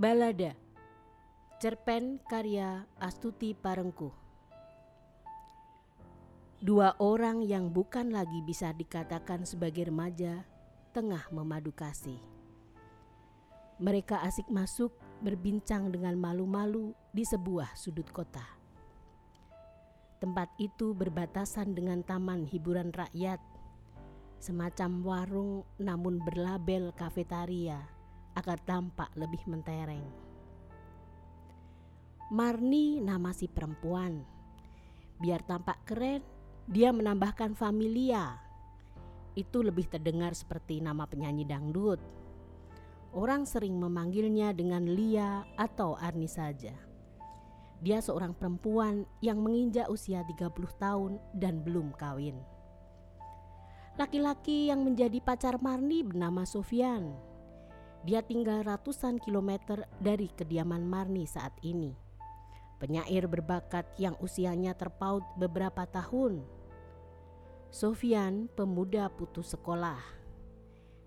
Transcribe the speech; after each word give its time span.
Balada 0.00 0.56
Cerpen 1.60 2.24
karya 2.24 2.88
Astuti 2.96 3.52
Parengkuh 3.52 4.16
Dua 6.56 6.96
orang 6.96 7.44
yang 7.44 7.68
bukan 7.68 8.08
lagi 8.08 8.40
bisa 8.40 8.72
dikatakan 8.72 9.44
sebagai 9.44 9.92
remaja 9.92 10.48
tengah 10.96 11.20
memadu 11.28 11.68
kasih. 11.76 12.16
Mereka 13.76 14.24
asik 14.24 14.48
masuk 14.48 14.96
berbincang 15.20 15.92
dengan 15.92 16.16
malu-malu 16.16 16.96
di 17.12 17.28
sebuah 17.28 17.76
sudut 17.76 18.08
kota. 18.08 18.48
Tempat 20.16 20.48
itu 20.56 20.96
berbatasan 20.96 21.76
dengan 21.76 22.00
taman 22.00 22.48
hiburan 22.48 22.88
rakyat, 22.88 23.44
semacam 24.40 24.90
warung 25.04 25.52
namun 25.76 26.24
berlabel 26.24 26.88
kafetaria 26.96 27.99
agar 28.34 28.58
tampak 28.62 29.10
lebih 29.18 29.40
mentereng. 29.50 30.04
Marni 32.30 33.02
nama 33.02 33.34
si 33.34 33.50
perempuan. 33.50 34.22
Biar 35.18 35.42
tampak 35.42 35.82
keren, 35.82 36.22
dia 36.70 36.94
menambahkan 36.94 37.58
familia. 37.58 38.38
Itu 39.34 39.66
lebih 39.66 39.90
terdengar 39.90 40.38
seperti 40.38 40.78
nama 40.78 41.10
penyanyi 41.10 41.42
dangdut. 41.42 41.98
Orang 43.10 43.42
sering 43.50 43.74
memanggilnya 43.74 44.54
dengan 44.54 44.86
Lia 44.86 45.42
atau 45.58 45.98
Arni 45.98 46.30
saja. 46.30 46.70
Dia 47.82 47.98
seorang 47.98 48.36
perempuan 48.36 49.02
yang 49.18 49.42
menginjak 49.42 49.90
usia 49.90 50.22
30 50.22 50.52
tahun 50.78 51.18
dan 51.34 51.66
belum 51.66 51.90
kawin. 51.98 52.38
Laki-laki 53.98 54.70
yang 54.70 54.86
menjadi 54.86 55.18
pacar 55.18 55.58
Marni 55.58 56.06
bernama 56.06 56.46
Sofian. 56.46 57.29
Dia 58.00 58.24
tinggal 58.24 58.64
ratusan 58.64 59.20
kilometer 59.20 59.84
dari 60.00 60.32
kediaman 60.32 60.88
Marni 60.88 61.28
saat 61.28 61.52
ini. 61.60 61.92
Penyair 62.80 63.28
berbakat 63.28 63.84
yang 64.00 64.16
usianya 64.24 64.72
terpaut 64.72 65.20
beberapa 65.36 65.84
tahun. 65.84 66.40
Sofian 67.68 68.48
pemuda 68.56 69.12
putus 69.12 69.52
sekolah. 69.52 70.00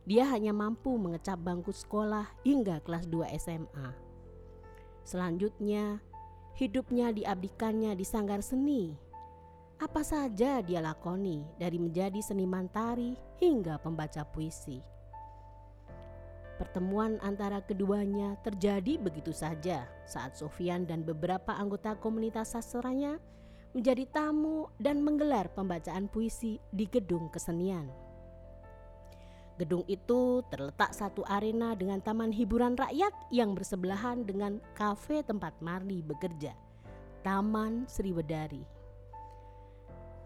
Dia 0.05 0.29
hanya 0.29 0.53
mampu 0.53 0.93
mengecap 1.01 1.41
bangku 1.41 1.73
sekolah 1.73 2.29
hingga 2.45 2.77
kelas 2.85 3.09
2 3.09 3.25
SMA. 3.41 3.89
Selanjutnya, 5.01 5.97
hidupnya 6.53 7.09
diabdikannya 7.09 7.97
di 7.97 8.05
sanggar 8.05 8.45
seni. 8.45 8.93
Apa 9.81 10.05
saja 10.05 10.61
dia 10.61 10.77
lakoni 10.77 11.41
dari 11.57 11.81
menjadi 11.81 12.21
seniman 12.21 12.69
tari 12.69 13.17
hingga 13.41 13.81
pembaca 13.81 14.21
puisi. 14.29 14.92
Pertemuan 16.53 17.17
antara 17.25 17.65
keduanya 17.65 18.37
terjadi 18.45 19.01
begitu 19.01 19.33
saja 19.33 19.89
saat 20.05 20.37
Sofian 20.37 20.85
dan 20.85 21.01
beberapa 21.01 21.49
anggota 21.49 21.97
komunitas 21.97 22.53
sastranya 22.53 23.17
menjadi 23.73 24.05
tamu 24.13 24.69
dan 24.77 25.01
menggelar 25.01 25.49
pembacaan 25.57 26.05
puisi 26.05 26.61
di 26.69 26.85
gedung 26.85 27.33
kesenian. 27.33 27.89
Gedung 29.57 29.85
itu 29.85 30.41
terletak 30.49 30.93
satu 30.97 31.21
arena 31.29 31.77
dengan 31.77 32.01
taman 32.01 32.33
hiburan 32.33 32.73
rakyat 32.73 33.13
yang 33.29 33.53
bersebelahan 33.53 34.25
dengan 34.25 34.57
kafe 34.73 35.21
tempat 35.21 35.53
Marni 35.61 36.01
bekerja, 36.01 36.57
Taman 37.21 37.85
Sriwedari. 37.85 38.65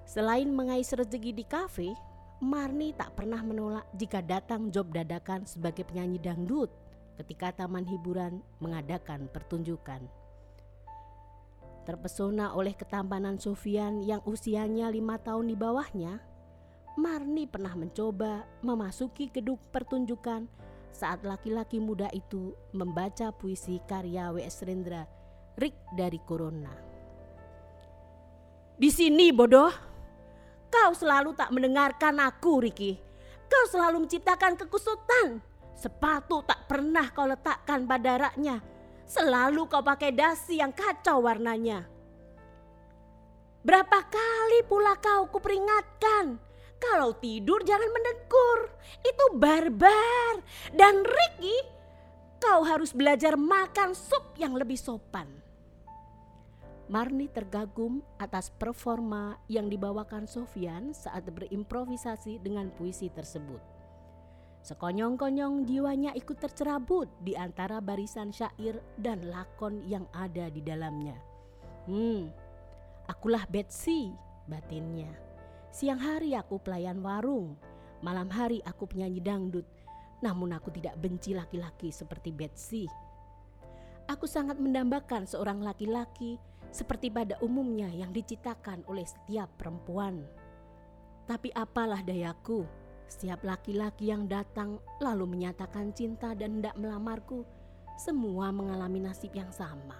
Selain 0.08 0.47
mengais 0.47 0.88
rezeki 0.95 1.36
di 1.36 1.44
kafe, 1.44 1.91
Marni 2.38 2.94
tak 2.94 3.18
pernah 3.18 3.42
menolak 3.42 3.90
jika 3.98 4.22
datang 4.22 4.70
job 4.70 4.94
dadakan 4.94 5.50
sebagai 5.50 5.82
penyanyi 5.90 6.22
dangdut 6.22 6.70
ketika 7.18 7.50
taman 7.50 7.82
hiburan 7.82 8.46
mengadakan 8.62 9.26
pertunjukan. 9.34 10.06
Terpesona 11.90 12.54
oleh 12.54 12.78
ketampanan 12.78 13.42
Sofian 13.42 14.06
yang 14.06 14.22
usianya 14.28 14.94
lima 14.94 15.18
tahun 15.18 15.50
di 15.50 15.56
bawahnya, 15.58 16.22
Marni 16.97 17.50
pernah 17.50 17.74
mencoba 17.74 18.46
memasuki 18.62 19.34
gedung 19.34 19.58
pertunjukan 19.74 20.46
saat 20.94 21.26
laki-laki 21.26 21.81
muda 21.81 22.06
itu 22.14 22.53
membaca 22.70 23.34
puisi 23.34 23.81
karya 23.90 24.30
W.S. 24.34 24.62
Rendra, 24.62 25.09
Rik 25.58 25.74
dari 25.97 26.22
Corona. 26.22 26.74
Di 28.78 28.94
sini 28.94 29.34
bodoh, 29.34 29.74
kau 30.67 30.91
selalu 30.95 31.33
tak 31.33 31.50
mendengarkan 31.51 32.16
aku 32.23 32.63
Riki. 32.63 33.00
Kau 33.47 33.66
selalu 33.72 34.07
menciptakan 34.07 34.59
kekusutan. 34.59 35.39
Sepatu 35.78 36.44
tak 36.44 36.67
pernah 36.67 37.07
kau 37.13 37.29
letakkan 37.29 37.88
pada 37.88 38.28
raknya. 38.28 38.59
Selalu 39.07 39.72
kau 39.72 39.79
pakai 39.79 40.11
dasi 40.11 40.59
yang 40.59 40.75
kacau 40.75 41.23
warnanya. 41.23 41.88
Berapa 43.63 44.00
kali 44.07 44.63
pula 44.67 44.95
kau 45.00 45.28
kuperingatkan 45.31 46.39
kalau 46.78 47.16
tidur 47.17 47.61
jangan 47.66 47.89
mendengkur. 47.89 48.59
Itu 49.01 49.25
barbar. 49.35 50.44
Dan 50.72 51.03
Ricky, 51.03 51.57
kau 52.38 52.61
harus 52.63 52.94
belajar 52.94 53.34
makan 53.35 53.97
sup 53.97 54.38
yang 54.38 54.53
lebih 54.53 54.78
sopan. 54.78 55.47
Marni 56.88 57.28
tergagum 57.28 58.00
atas 58.16 58.48
performa 58.48 59.36
yang 59.52 59.68
dibawakan 59.68 60.24
Sofian 60.24 60.96
saat 60.96 61.28
berimprovisasi 61.28 62.40
dengan 62.40 62.72
puisi 62.72 63.12
tersebut. 63.12 63.59
Sekonyong-konyong 64.64 65.68
jiwanya 65.68 66.16
ikut 66.16 66.40
tercerabut 66.40 67.12
di 67.20 67.36
antara 67.36 67.84
barisan 67.84 68.31
syair 68.31 68.80
dan 68.96 69.28
lakon 69.28 69.84
yang 69.84 70.08
ada 70.16 70.47
di 70.47 70.64
dalamnya. 70.64 71.20
Hmm, 71.92 72.31
akulah 73.12 73.44
Betsy, 73.52 74.16
batinnya. 74.47 75.12
Siang 75.76 76.00
hari 76.00 76.40
aku 76.40 76.56
pelayan 76.64 77.03
warung, 77.03 77.59
malam 78.00 78.31
hari 78.31 78.64
aku 78.64 78.88
penyanyi 78.88 79.20
dangdut. 79.20 79.68
Namun 80.24 80.56
aku 80.56 80.72
tidak 80.72 80.96
benci 81.03 81.36
laki-laki 81.36 81.92
seperti 81.92 82.31
Betsy. 82.31 82.88
Aku 84.08 84.24
sangat 84.24 84.56
mendambakan 84.56 85.28
seorang 85.28 85.59
laki-laki 85.59 86.40
seperti 86.72 87.09
pada 87.09 87.39
umumnya 87.41 87.89
yang 87.89 88.11
diciptakan 88.11 88.83
oleh 88.88 89.05
setiap 89.05 89.50
perempuan. 89.57 90.23
Tapi 91.28 91.51
apalah 91.51 92.00
dayaku, 92.03 92.63
setiap 93.07 93.44
laki-laki 93.44 94.11
yang 94.11 94.28
datang 94.28 94.79
lalu 95.00 95.28
menyatakan 95.28 95.95
cinta 95.95 96.35
dan 96.35 96.59
hendak 96.59 96.75
melamarku, 96.75 97.47
semua 97.97 98.51
mengalami 98.51 99.01
nasib 99.03 99.33
yang 99.33 99.50
sama. 99.50 99.97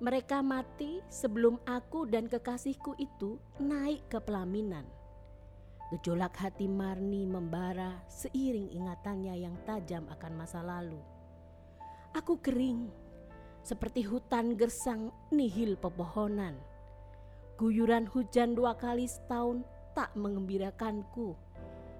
Mereka 0.00 0.40
mati 0.40 1.04
sebelum 1.12 1.60
aku 1.68 2.08
dan 2.08 2.24
kekasihku 2.24 2.96
itu 2.96 3.36
naik 3.60 4.08
ke 4.08 4.16
pelaminan. 4.16 4.88
Gejolak 5.92 6.40
hati 6.40 6.70
Marni 6.70 7.28
membara 7.28 8.00
seiring 8.08 8.72
ingatannya 8.72 9.34
yang 9.44 9.58
tajam 9.68 10.08
akan 10.08 10.32
masa 10.40 10.64
lalu. 10.64 10.96
Aku 12.16 12.40
kering, 12.40 12.88
seperti 13.62 14.04
hutan 14.06 14.56
gersang 14.56 15.12
nihil 15.30 15.76
pepohonan. 15.76 16.56
Guyuran 17.60 18.08
hujan 18.08 18.56
dua 18.56 18.76
kali 18.76 19.04
setahun 19.04 19.64
tak 19.92 20.12
mengembirakanku. 20.16 21.36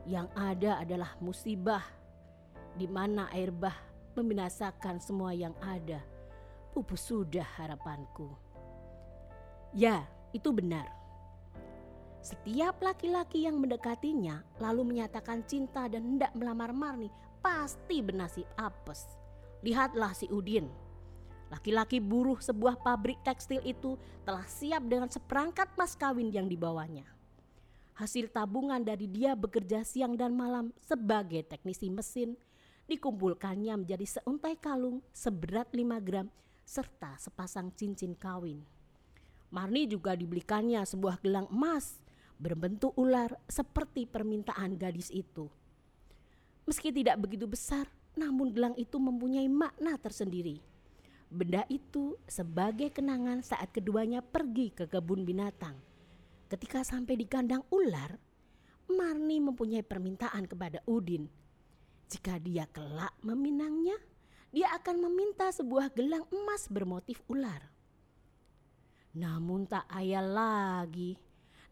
Yang 0.09 0.28
ada 0.32 0.81
adalah 0.81 1.12
musibah, 1.21 1.84
di 2.75 2.88
mana 2.88 3.28
air 3.37 3.53
bah 3.53 3.76
membinasakan 4.16 4.97
semua 4.98 5.37
yang 5.37 5.53
ada 5.60 6.00
pupus 6.72 7.03
sudah 7.10 7.44
harapanku. 7.59 8.31
Ya, 9.75 10.06
itu 10.31 10.50
benar. 10.54 10.87
Setiap 12.21 12.84
laki-laki 12.84 13.48
yang 13.48 13.59
mendekatinya 13.59 14.44
lalu 14.60 14.84
menyatakan 14.84 15.41
cinta 15.48 15.88
dan 15.88 16.04
hendak 16.04 16.32
melamar 16.37 16.71
Marni 16.71 17.09
pasti 17.41 18.04
bernasib 18.04 18.44
apes. 18.60 19.16
Lihatlah 19.65 20.12
si 20.12 20.28
Udin. 20.28 20.69
Laki-laki 21.51 21.99
buruh 21.99 22.39
sebuah 22.39 22.79
pabrik 22.79 23.19
tekstil 23.27 23.59
itu 23.67 23.99
telah 24.23 24.47
siap 24.47 24.87
dengan 24.87 25.11
seperangkat 25.11 25.75
mas 25.75 25.99
kawin 25.99 26.31
yang 26.31 26.47
dibawanya. 26.47 27.05
Hasil 27.99 28.31
tabungan 28.31 28.81
dari 28.81 29.11
dia 29.11 29.35
bekerja 29.35 29.83
siang 29.83 30.15
dan 30.15 30.33
malam 30.33 30.71
sebagai 30.81 31.43
teknisi 31.45 31.91
mesin 31.91 32.39
dikumpulkannya 32.87 33.83
menjadi 33.83 34.23
seuntai 34.23 34.57
kalung 34.57 35.03
seberat 35.11 35.69
5 35.75 36.07
gram 36.07 36.31
serta 36.63 37.19
sepasang 37.19 37.75
cincin 37.75 38.15
kawin. 38.15 38.63
Marni 39.51 39.91
juga 39.91 40.15
dibelikannya 40.15 40.87
sebuah 40.87 41.19
gelang 41.19 41.51
emas 41.51 41.99
berbentuk 42.39 42.95
ular 42.95 43.35
seperti 43.51 44.07
permintaan 44.07 44.79
gadis 44.79 45.11
itu. 45.11 45.51
Meski 46.65 46.95
tidak 46.95 47.19
begitu 47.19 47.51
besar, 47.51 47.91
namun 48.15 48.55
gelang 48.55 48.73
itu 48.79 48.97
mempunyai 48.97 49.51
makna 49.51 49.99
tersendiri. 49.99 50.70
Benda 51.30 51.62
itu 51.71 52.18
sebagai 52.27 52.91
kenangan 52.91 53.47
saat 53.47 53.71
keduanya 53.71 54.18
pergi 54.18 54.74
ke 54.74 54.91
kebun 54.91 55.22
binatang. 55.22 55.78
Ketika 56.50 56.82
sampai 56.82 57.15
di 57.15 57.30
kandang 57.30 57.62
ular, 57.71 58.18
Marni 58.91 59.38
mempunyai 59.38 59.86
permintaan 59.86 60.50
kepada 60.50 60.82
Udin. 60.91 61.30
Jika 62.10 62.42
dia 62.42 62.66
kelak 62.66 63.15
meminangnya, 63.22 63.94
dia 64.50 64.74
akan 64.74 65.06
meminta 65.06 65.47
sebuah 65.54 65.94
gelang 65.94 66.27
emas 66.34 66.66
bermotif 66.66 67.22
ular. 67.30 67.71
Namun 69.15 69.71
tak 69.71 69.86
ayal 69.86 70.34
lagi, 70.34 71.15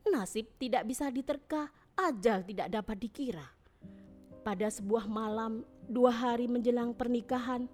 nasib 0.07 0.47
tidak 0.63 0.87
bisa 0.87 1.11
diterka, 1.11 1.67
ajal 1.99 2.47
tidak 2.47 2.71
dapat 2.71 2.97
dikira. 3.03 3.47
Pada 4.47 4.71
sebuah 4.71 5.11
malam 5.11 5.67
dua 5.91 6.15
hari 6.15 6.47
menjelang 6.47 6.95
pernikahan, 6.95 7.67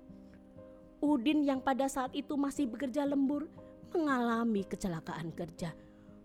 Udin 1.05 1.45
yang 1.45 1.61
pada 1.61 1.85
saat 1.85 2.17
itu 2.17 2.33
masih 2.41 2.65
bekerja 2.65 3.05
lembur 3.05 3.45
mengalami 3.93 4.65
kecelakaan 4.65 5.37
kerja. 5.37 5.77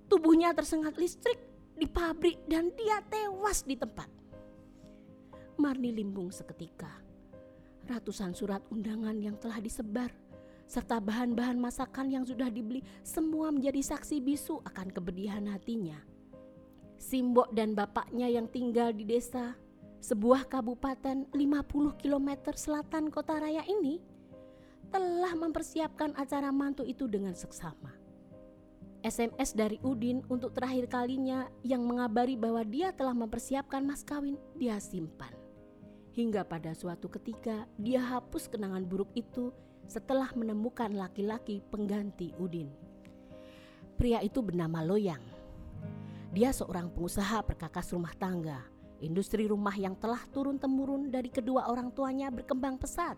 Tubuhnya 0.08 0.56
tersengat 0.56 0.96
listrik 0.96 1.38
di 1.76 1.86
pabrik 1.86 2.48
dan 2.48 2.72
dia 2.80 3.04
tewas 3.12 3.68
di 3.68 3.76
tempat. 3.76 4.08
Marni 5.60 5.92
limbung 5.92 6.32
seketika 6.32 7.10
ratusan 7.90 8.38
surat 8.38 8.62
undangan 8.70 9.18
yang 9.18 9.34
telah 9.42 9.58
disebar, 9.58 10.14
serta 10.70 11.02
bahan-bahan 11.02 11.58
masakan 11.58 12.14
yang 12.14 12.24
sudah 12.24 12.48
dibeli 12.54 12.86
semua 13.02 13.50
menjadi 13.50 13.82
saksi 13.82 14.22
bisu 14.22 14.62
akan 14.70 14.94
kebedihan 14.94 15.44
hatinya. 15.50 15.98
Simbok 17.02 17.50
dan 17.58 17.74
bapaknya 17.74 18.30
yang 18.30 18.46
tinggal 18.46 18.94
di 18.94 19.08
desa, 19.10 19.58
sebuah 20.04 20.46
kabupaten 20.46 21.26
50 21.34 22.02
km 22.02 22.30
selatan 22.54 23.10
kota 23.10 23.42
raya 23.42 23.66
ini, 23.66 23.98
telah 24.90 25.34
mempersiapkan 25.38 26.18
acara 26.18 26.50
mantu 26.50 26.86
itu 26.86 27.06
dengan 27.06 27.34
seksama. 27.34 27.94
SMS 29.00 29.56
dari 29.56 29.80
Udin 29.80 30.28
untuk 30.28 30.52
terakhir 30.52 30.92
kalinya 30.92 31.48
yang 31.64 31.88
mengabari 31.88 32.36
bahwa 32.36 32.60
dia 32.68 32.92
telah 32.92 33.16
mempersiapkan 33.16 33.80
mas 33.80 34.04
kawin 34.04 34.36
dia 34.60 34.76
simpan. 34.84 35.32
Hingga 36.12 36.44
pada 36.44 36.76
suatu 36.76 37.08
ketika 37.08 37.64
dia 37.80 38.04
hapus 38.04 38.52
kenangan 38.52 38.84
buruk 38.84 39.08
itu 39.16 39.56
setelah 39.88 40.28
menemukan 40.36 40.92
laki-laki 40.92 41.64
pengganti 41.72 42.36
Udin. 42.36 42.68
Pria 43.96 44.20
itu 44.20 44.44
bernama 44.44 44.84
Loyang. 44.84 45.24
Dia 46.36 46.52
seorang 46.52 46.92
pengusaha 46.92 47.40
perkakas 47.42 47.96
rumah 47.96 48.12
tangga. 48.20 48.62
Industri 49.00 49.48
rumah 49.48 49.74
yang 49.80 49.96
telah 49.96 50.20
turun-temurun 50.36 51.08
dari 51.08 51.32
kedua 51.32 51.72
orang 51.72 51.88
tuanya 51.96 52.28
berkembang 52.28 52.76
pesat. 52.76 53.16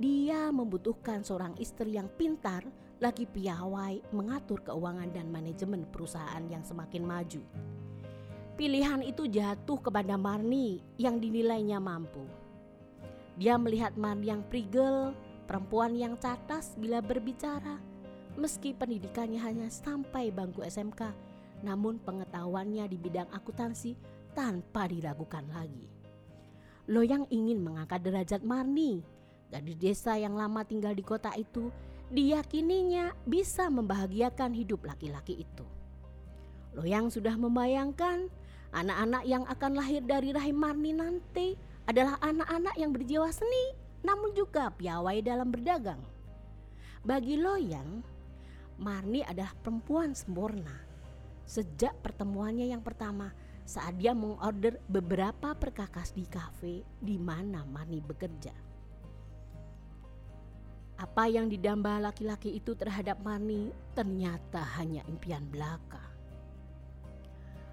Dia 0.00 0.48
membutuhkan 0.48 1.20
seorang 1.20 1.60
istri 1.60 2.00
yang 2.00 2.08
pintar, 2.16 2.64
lagi 3.04 3.28
piawai, 3.28 4.00
mengatur 4.16 4.64
keuangan 4.64 5.12
dan 5.12 5.28
manajemen 5.28 5.84
perusahaan 5.92 6.40
yang 6.48 6.64
semakin 6.64 7.04
maju. 7.04 7.44
Pilihan 8.56 9.04
itu 9.04 9.28
jatuh 9.28 9.76
kepada 9.76 10.16
Marni 10.16 10.80
yang 10.96 11.20
dinilainya 11.20 11.76
mampu. 11.76 12.24
Dia 13.36 13.60
melihat 13.60 13.92
Marni 14.00 14.32
yang 14.32 14.40
prigel, 14.48 15.12
perempuan 15.44 15.92
yang 15.92 16.16
catas 16.16 16.80
bila 16.80 17.04
berbicara. 17.04 17.76
Meski 18.40 18.72
pendidikannya 18.72 19.40
hanya 19.44 19.68
sampai 19.68 20.32
bangku 20.32 20.64
SMK, 20.64 21.12
namun 21.60 22.00
pengetahuannya 22.00 22.88
di 22.88 22.96
bidang 22.96 23.28
akuntansi 23.36 24.00
tanpa 24.32 24.88
diragukan 24.88 25.44
lagi. 25.52 25.92
Loyang 26.88 27.28
ingin 27.28 27.60
mengangkat 27.60 28.00
derajat 28.00 28.40
Marni. 28.40 29.19
Dari 29.50 29.74
desa 29.74 30.14
yang 30.14 30.38
lama 30.38 30.62
tinggal 30.62 30.94
di 30.94 31.02
kota 31.02 31.34
itu, 31.34 31.74
diyakininya 32.14 33.12
bisa 33.26 33.66
membahagiakan 33.66 34.54
hidup 34.54 34.86
laki-laki 34.86 35.42
itu. 35.42 35.66
Loyang 36.78 37.10
sudah 37.10 37.34
membayangkan 37.34 38.30
Anak-anak 38.70 39.26
yang 39.26 39.42
akan 39.50 39.72
lahir 39.74 39.98
dari 40.06 40.30
rahim 40.30 40.62
Marni 40.62 40.94
nanti 40.94 41.58
adalah 41.90 42.22
anak-anak 42.22 42.78
yang 42.78 42.94
berjiwa 42.94 43.26
seni 43.34 43.74
namun 44.06 44.30
juga 44.30 44.70
piawai 44.70 45.18
dalam 45.26 45.50
berdagang. 45.50 45.98
Bagi 47.02 47.34
Loyang, 47.34 48.00
Marni 48.78 49.26
adalah 49.26 49.52
perempuan 49.58 50.14
sempurna. 50.14 50.72
Sejak 51.42 51.98
pertemuannya 51.98 52.70
yang 52.70 52.80
pertama 52.80 53.34
saat 53.66 53.98
dia 53.98 54.14
mengorder 54.14 54.78
beberapa 54.86 55.50
perkakas 55.52 56.14
di 56.14 56.24
kafe 56.30 56.86
di 57.02 57.18
mana 57.18 57.66
Marni 57.66 57.98
bekerja. 57.98 58.69
Apa 61.00 61.32
yang 61.32 61.48
didamba 61.48 61.96
laki-laki 61.96 62.60
itu 62.60 62.76
terhadap 62.76 63.24
Marni 63.24 63.72
ternyata 63.96 64.60
hanya 64.76 65.00
impian 65.08 65.48
belaka. 65.48 66.12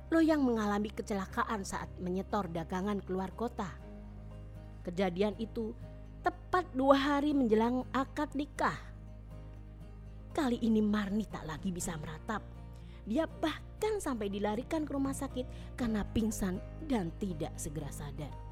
Lo 0.08 0.24
yang 0.24 0.48
mengalami 0.48 0.88
kecelakaan 0.88 1.68
saat 1.68 1.92
menyetor 2.00 2.48
dagangan 2.48 3.04
keluar 3.04 3.28
kota. 3.36 3.68
Kejadian 4.88 5.36
itu 5.44 5.76
tepat 6.24 6.72
dua 6.72 6.96
hari 6.96 7.36
menjelang 7.36 7.84
akad 7.92 8.32
nikah. 8.32 8.80
Kali 10.32 10.64
ini 10.64 10.80
Marni 10.80 11.28
tak 11.28 11.44
lagi 11.44 11.76
bisa 11.76 12.00
meratap. 12.00 12.40
Dia 13.04 13.28
bahkan 13.28 14.00
sampai 14.00 14.32
dilarikan 14.32 14.88
ke 14.88 14.92
rumah 14.96 15.12
sakit 15.12 15.76
karena 15.76 16.08
pingsan 16.16 16.64
dan 16.88 17.12
tidak 17.20 17.52
segera 17.60 17.92
sadar. 17.92 18.47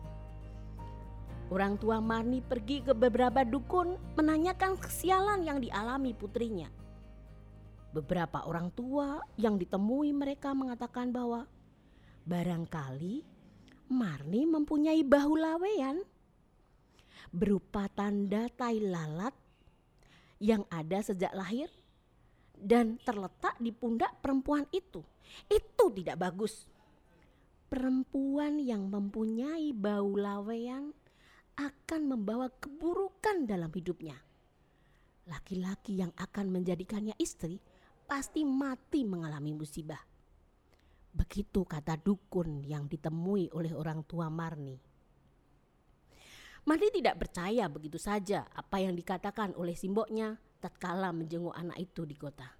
Orang 1.53 1.77
tua 1.77 2.01
Marni 2.01 2.41
pergi 2.41 2.81
ke 2.81 2.97
beberapa 2.97 3.45
dukun 3.45 4.17
menanyakan 4.17 4.81
kesialan 4.81 5.45
yang 5.45 5.61
dialami 5.61 6.17
putrinya. 6.17 6.65
Beberapa 7.93 8.49
orang 8.49 8.73
tua 8.73 9.21
yang 9.37 9.61
ditemui 9.61 10.09
mereka 10.09 10.57
mengatakan 10.57 11.13
bahwa 11.13 11.45
barangkali 12.25 13.21
Marni 13.93 14.41
mempunyai 14.49 15.05
bahu 15.05 15.37
lawean 15.37 16.01
berupa 17.29 17.85
tanda 17.93 18.49
tai 18.49 18.81
lalat 18.81 19.37
yang 20.41 20.65
ada 20.73 21.05
sejak 21.05 21.29
lahir 21.37 21.69
dan 22.57 22.97
terletak 23.05 23.53
di 23.61 23.69
pundak 23.69 24.17
perempuan 24.17 24.65
itu. 24.73 25.05
Itu 25.45 25.93
tidak 25.93 26.17
bagus. 26.25 26.65
Perempuan 27.69 28.57
yang 28.57 28.89
mempunyai 28.89 29.69
bau 29.77 30.17
lawean 30.17 31.04
akan 31.55 32.01
membawa 32.11 32.51
keburukan 32.59 33.47
dalam 33.47 33.71
hidupnya. 33.71 34.19
Laki-laki 35.25 35.97
yang 35.97 36.11
akan 36.19 36.51
menjadikannya 36.51 37.15
istri 37.17 37.57
pasti 38.05 38.45
mati 38.45 39.01
mengalami 39.07 39.55
musibah. 39.57 39.99
Begitu 41.15 41.63
kata 41.63 41.95
dukun 41.95 42.61
yang 42.67 42.91
ditemui 42.91 43.49
oleh 43.55 43.71
orang 43.71 44.03
tua 44.03 44.27
Marni. 44.27 44.75
Marni 46.67 46.89
tidak 46.91 47.23
percaya 47.23 47.71
begitu 47.71 47.95
saja 47.95 48.45
apa 48.51 48.83
yang 48.83 48.93
dikatakan 48.93 49.55
oleh 49.55 49.73
simboknya 49.73 50.35
tatkala 50.59 51.15
menjenguk 51.15 51.55
anak 51.55 51.79
itu 51.79 52.03
di 52.03 52.19
kota. 52.19 52.51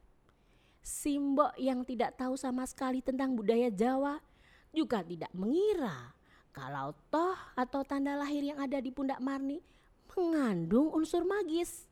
Simbok 0.86 1.58
yang 1.60 1.84
tidak 1.84 2.16
tahu 2.16 2.38
sama 2.38 2.64
sekali 2.70 3.02
tentang 3.02 3.36
budaya 3.36 3.68
Jawa 3.74 4.22
juga 4.72 5.04
tidak 5.04 5.34
mengira 5.36 6.15
kalau 6.56 6.96
toh 7.12 7.36
atau 7.60 7.84
tanda 7.84 8.16
lahir 8.16 8.40
yang 8.40 8.64
ada 8.64 8.80
di 8.80 8.88
pundak 8.88 9.20
Marni 9.20 9.60
mengandung 10.16 10.88
unsur 10.96 11.28
magis. 11.28 11.84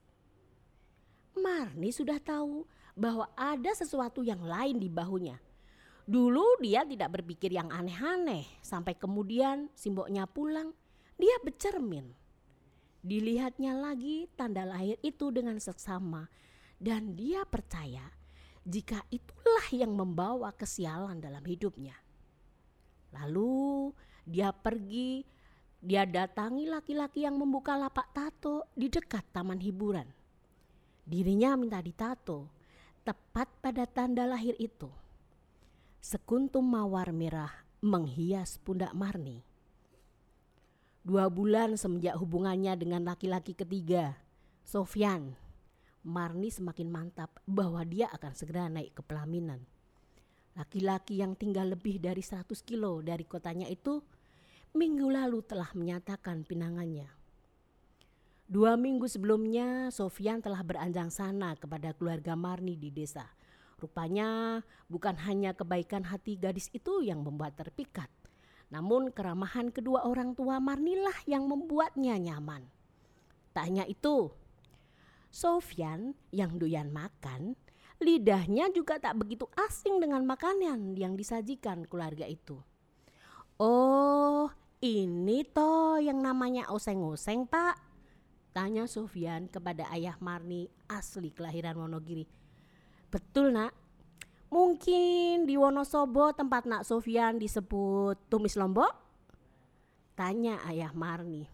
Marni 1.35 1.91
sudah 1.91 2.15
tahu 2.23 2.63
bahwa 2.95 3.27
ada 3.35 3.75
sesuatu 3.75 4.23
yang 4.23 4.39
lain 4.39 4.79
di 4.79 4.87
bahunya. 4.87 5.35
Dulu 6.07 6.63
dia 6.63 6.87
tidak 6.87 7.19
berpikir 7.19 7.51
yang 7.51 7.67
aneh-aneh 7.67 8.47
sampai 8.63 8.95
kemudian 8.95 9.67
simboknya 9.75 10.23
pulang, 10.23 10.71
dia 11.19 11.35
bercermin. 11.43 12.15
Dilihatnya 13.03 13.75
lagi 13.75 14.31
tanda 14.39 14.63
lahir 14.63 14.95
itu 15.03 15.27
dengan 15.35 15.59
seksama 15.59 16.31
dan 16.79 17.19
dia 17.19 17.43
percaya 17.43 18.07
jika 18.63 19.03
itulah 19.11 19.67
yang 19.75 19.91
membawa 19.91 20.55
kesialan 20.55 21.19
dalam 21.19 21.43
hidupnya. 21.43 21.99
Lalu 23.11 23.91
dia 24.23 24.55
pergi, 24.55 25.23
dia 25.83 26.07
datangi 26.07 26.67
laki-laki 26.67 27.27
yang 27.27 27.35
membuka 27.35 27.75
lapak 27.75 28.11
tato 28.15 28.67
di 28.73 28.87
dekat 28.87 29.23
taman 29.35 29.59
hiburan. 29.59 30.07
Dirinya 31.03 31.59
minta 31.59 31.83
ditato 31.83 32.63
Tepat 33.03 33.51
pada 33.59 33.83
tanda 33.83 34.23
lahir 34.23 34.55
itu, 34.63 34.87
sekuntum 35.99 36.63
mawar 36.63 37.11
merah 37.11 37.51
menghias 37.83 38.55
pundak 38.63 38.95
Marni. 38.95 39.43
Dua 41.03 41.27
bulan 41.27 41.75
semenjak 41.75 42.15
hubungannya 42.15 42.79
dengan 42.79 43.03
laki-laki 43.03 43.59
ketiga, 43.59 44.15
Sofyan, 44.63 45.35
Marni 46.07 46.47
semakin 46.47 46.87
mantap 46.87 47.43
bahwa 47.43 47.83
dia 47.83 48.07
akan 48.07 48.31
segera 48.39 48.71
naik 48.71 48.95
ke 48.95 49.03
pelaminan. 49.03 49.59
Laki-laki 50.55 51.19
yang 51.19 51.35
tinggal 51.35 51.75
lebih 51.75 51.99
dari 51.99 52.23
100 52.23 52.55
kilo 52.63 53.03
dari 53.03 53.27
kotanya 53.27 53.67
itu 53.67 53.99
minggu 54.73 55.05
lalu 55.05 55.45
telah 55.45 55.69
menyatakan 55.77 56.41
pinangannya. 56.41 57.05
Dua 58.49 58.73
minggu 58.73 59.05
sebelumnya, 59.05 59.93
Sofian 59.93 60.41
telah 60.41 60.65
beranjang 60.65 61.13
sana 61.13 61.53
kepada 61.53 61.93
keluarga 61.93 62.33
Marni 62.33 62.73
di 62.73 62.89
desa. 62.89 63.29
Rupanya 63.77 64.61
bukan 64.89 65.13
hanya 65.29 65.53
kebaikan 65.53 66.09
hati 66.09 66.41
gadis 66.41 66.73
itu 66.73 67.05
yang 67.05 67.21
membuat 67.21 67.53
terpikat, 67.53 68.09
namun 68.73 69.13
keramahan 69.13 69.69
kedua 69.69 70.09
orang 70.09 70.33
tua 70.33 70.57
Marnilah 70.57 71.21
yang 71.29 71.45
membuatnya 71.45 72.17
nyaman. 72.17 72.65
tanya 73.53 73.85
itu. 73.85 74.33
Sofyan 75.29 76.17
yang 76.33 76.57
doyan 76.57 76.89
makan, 76.89 77.53
lidahnya 78.01 78.73
juga 78.73 78.97
tak 78.97 79.21
begitu 79.21 79.45
asing 79.69 80.01
dengan 80.01 80.25
makanan 80.25 80.97
yang 80.97 81.13
disajikan 81.13 81.85
keluarga 81.85 82.25
itu. 82.25 82.57
Oh, 83.61 84.49
ini 84.83 85.47
toh 85.47 85.95
yang 85.95 86.19
namanya 86.19 86.67
oseng-oseng 86.67 87.47
pak? 87.47 87.79
Tanya 88.51 88.83
Sofyan 88.83 89.47
kepada 89.47 89.87
ayah 89.95 90.19
Marni 90.19 90.67
asli 90.91 91.31
kelahiran 91.31 91.79
Wonogiri. 91.79 92.27
Betul 93.07 93.55
nak, 93.55 93.71
mungkin 94.51 95.47
di 95.47 95.55
Wonosobo 95.55 96.35
tempat 96.35 96.67
nak 96.67 96.83
Sofyan 96.83 97.39
disebut 97.39 98.27
tumis 98.27 98.59
lombok? 98.59 98.91
Tanya 100.19 100.59
ayah 100.67 100.91
Marni. 100.91 101.47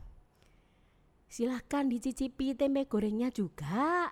Silahkan 1.30 1.86
dicicipi 1.86 2.58
tempe 2.58 2.90
gorengnya 2.90 3.30
juga, 3.30 4.10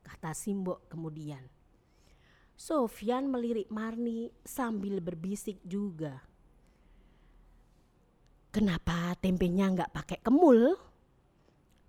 kata 0.00 0.32
Simbok 0.32 0.88
kemudian. 0.88 1.44
Sofyan 2.56 3.28
melirik 3.28 3.68
Marni 3.68 4.32
sambil 4.40 5.04
berbisik 5.04 5.60
juga. 5.60 6.24
Kenapa 8.56 9.12
tempenya 9.20 9.68
nggak 9.68 9.92
pakai 9.92 10.16
kemul? 10.24 10.80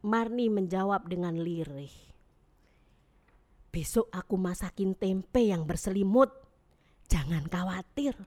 Marni 0.04 0.52
menjawab 0.52 1.08
dengan 1.08 1.40
lirih. 1.40 1.96
Besok 3.72 4.12
aku 4.12 4.36
masakin 4.36 4.92
tempe 4.92 5.48
yang 5.48 5.64
berselimut. 5.64 6.28
Jangan 7.08 7.48
khawatir. 7.48 8.20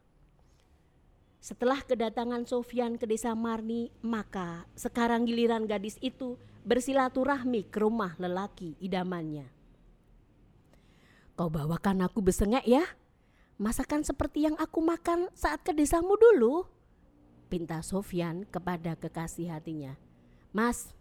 Setelah 1.37 1.85
kedatangan 1.85 2.49
Sofyan 2.49 2.97
ke 2.97 3.05
desa 3.05 3.37
Marni, 3.37 3.93
maka 4.01 4.65
sekarang 4.73 5.29
giliran 5.29 5.69
gadis 5.69 6.01
itu 6.01 6.41
bersilaturahmi 6.65 7.69
ke 7.69 7.77
rumah 7.77 8.17
lelaki 8.17 8.73
idamannya. 8.81 9.53
Kau 11.37 11.53
bawakan 11.53 12.09
aku 12.09 12.25
besengek 12.25 12.65
ya, 12.65 12.89
masakan 13.61 14.01
seperti 14.01 14.49
yang 14.49 14.57
aku 14.57 14.81
makan 14.81 15.29
saat 15.37 15.61
ke 15.61 15.77
desamu 15.77 16.17
dulu. 16.17 16.80
Pinta 17.51 17.83
Sofyan 17.83 18.47
kepada 18.47 18.95
kekasih 18.95 19.51
hatinya. 19.51 19.99
Mas, 20.55 20.95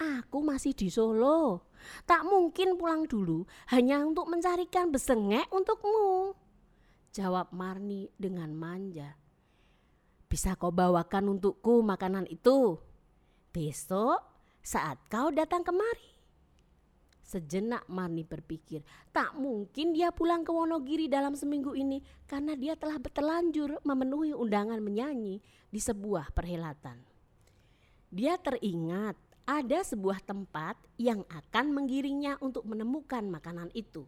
aku 0.00 0.40
masih 0.40 0.72
di 0.72 0.88
Solo. 0.88 1.68
Tak 2.08 2.24
mungkin 2.24 2.80
pulang 2.80 3.04
dulu 3.04 3.44
hanya 3.68 4.00
untuk 4.00 4.32
mencarikan 4.32 4.88
besengek 4.88 5.44
untukmu. 5.52 6.32
Jawab 7.12 7.52
Marni 7.52 8.08
dengan 8.16 8.56
manja. 8.56 9.20
Bisa 10.24 10.56
kau 10.56 10.72
bawakan 10.72 11.36
untukku 11.36 11.84
makanan 11.84 12.24
itu. 12.32 12.80
Besok 13.52 14.24
saat 14.64 14.96
kau 15.12 15.28
datang 15.28 15.60
kemari. 15.60 16.15
Sejenak 17.26 17.90
Marni 17.90 18.22
berpikir, 18.22 18.86
tak 19.10 19.34
mungkin 19.34 19.90
dia 19.90 20.14
pulang 20.14 20.46
ke 20.46 20.54
Wonogiri 20.54 21.10
dalam 21.10 21.34
seminggu 21.34 21.74
ini 21.74 21.98
karena 22.30 22.54
dia 22.54 22.78
telah 22.78 23.02
bertelanjur 23.02 23.82
memenuhi 23.82 24.30
undangan 24.30 24.78
menyanyi 24.78 25.42
di 25.66 25.80
sebuah 25.82 26.30
perhelatan. 26.30 27.02
Dia 28.14 28.38
teringat 28.38 29.18
ada 29.42 29.82
sebuah 29.82 30.22
tempat 30.22 30.78
yang 31.02 31.26
akan 31.26 31.74
menggiringnya 31.74 32.38
untuk 32.38 32.62
menemukan 32.62 33.26
makanan 33.26 33.74
itu. 33.74 34.06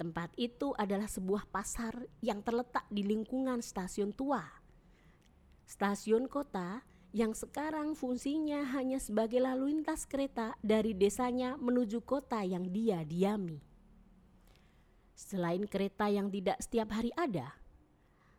Tempat 0.00 0.32
itu 0.40 0.72
adalah 0.80 1.12
sebuah 1.12 1.44
pasar 1.52 1.92
yang 2.24 2.40
terletak 2.40 2.88
di 2.88 3.04
lingkungan 3.04 3.60
stasiun 3.60 4.16
tua 4.16 4.40
stasiun 5.70 6.26
kota 6.26 6.82
yang 7.10 7.34
sekarang 7.34 7.98
fungsinya 7.98 8.70
hanya 8.70 9.02
sebagai 9.02 9.42
lalu 9.42 9.74
lintas 9.74 10.06
kereta 10.06 10.54
dari 10.62 10.94
desanya 10.94 11.58
menuju 11.58 12.06
kota 12.06 12.46
yang 12.46 12.70
dia 12.70 13.02
diami. 13.02 13.58
Selain 15.18 15.66
kereta 15.66 16.06
yang 16.06 16.30
tidak 16.30 16.62
setiap 16.62 16.94
hari 16.94 17.10
ada, 17.18 17.58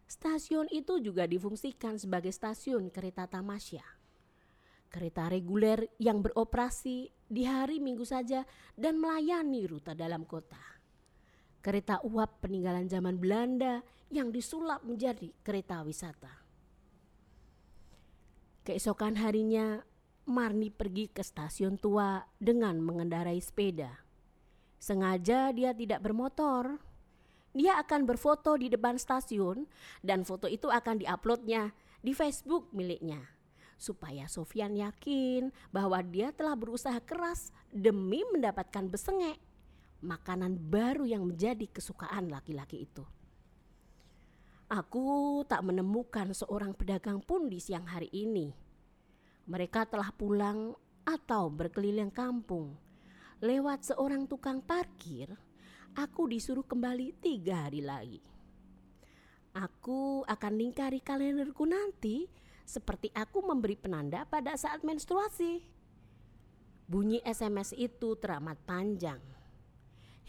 stasiun 0.07 0.71
itu 0.71 1.03
juga 1.03 1.27
difungsikan 1.27 1.99
sebagai 1.99 2.31
stasiun 2.31 2.87
kereta 2.89 3.27
tamasya. 3.27 3.83
Kereta 4.91 5.31
reguler 5.31 5.87
yang 6.03 6.19
beroperasi 6.19 7.11
di 7.31 7.43
hari 7.47 7.79
Minggu 7.79 8.03
saja 8.03 8.43
dan 8.75 8.99
melayani 8.99 9.63
rute 9.67 9.95
dalam 9.95 10.27
kota. 10.27 10.59
Kereta 11.63 12.03
uap 12.03 12.43
peninggalan 12.43 12.89
zaman 12.91 13.15
Belanda 13.15 13.79
yang 14.11 14.33
disulap 14.33 14.83
menjadi 14.83 15.31
kereta 15.45 15.79
wisata. 15.85 16.40
Keesokan 18.61 19.17
harinya, 19.17 19.81
Marni 20.29 20.69
pergi 20.69 21.09
ke 21.09 21.25
stasiun 21.25 21.81
tua 21.81 22.21
dengan 22.37 22.77
mengendarai 22.77 23.41
sepeda. 23.41 23.89
Sengaja 24.77 25.49
dia 25.49 25.73
tidak 25.73 26.05
bermotor. 26.05 26.77
Dia 27.57 27.81
akan 27.81 28.05
berfoto 28.05 28.53
di 28.61 28.69
depan 28.69 29.01
stasiun 29.01 29.65
dan 30.05 30.21
foto 30.21 30.45
itu 30.45 30.69
akan 30.69 31.01
diuploadnya 31.01 31.73
di 32.05 32.13
Facebook 32.13 32.69
miliknya. 32.69 33.17
Supaya 33.81 34.29
Sofian 34.29 34.77
yakin 34.77 35.49
bahwa 35.73 35.97
dia 36.05 36.29
telah 36.29 36.53
berusaha 36.53 37.01
keras 37.01 37.49
demi 37.73 38.21
mendapatkan 38.29 38.85
besengek, 38.93 39.41
makanan 40.05 40.53
baru 40.69 41.09
yang 41.09 41.25
menjadi 41.25 41.65
kesukaan 41.65 42.29
laki-laki 42.29 42.85
itu. 42.85 43.01
Aku 44.71 45.43
tak 45.51 45.67
menemukan 45.67 46.31
seorang 46.31 46.71
pedagang 46.71 47.19
pun 47.19 47.51
di 47.51 47.59
siang 47.59 47.83
hari 47.83 48.07
ini. 48.15 48.55
Mereka 49.51 49.91
telah 49.91 50.15
pulang 50.15 50.71
atau 51.03 51.51
berkeliling 51.51 52.07
kampung. 52.07 52.79
Lewat 53.43 53.83
seorang 53.91 54.31
tukang 54.31 54.63
parkir, 54.63 55.27
aku 55.91 56.23
disuruh 56.31 56.63
kembali 56.63 57.19
tiga 57.19 57.67
hari 57.67 57.83
lagi. 57.83 58.23
Aku 59.51 60.23
akan 60.23 60.53
lingkari 60.55 61.03
kalenderku 61.03 61.67
nanti 61.67 62.31
seperti 62.63 63.11
aku 63.11 63.43
memberi 63.43 63.75
penanda 63.75 64.23
pada 64.23 64.55
saat 64.55 64.87
menstruasi. 64.87 65.67
Bunyi 66.87 67.19
SMS 67.27 67.75
itu 67.75 68.15
teramat 68.15 68.55
panjang 68.63 69.19